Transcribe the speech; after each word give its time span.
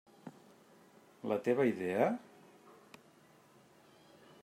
La 1.31 1.37
teva 1.49 1.67
idea? 1.73 2.09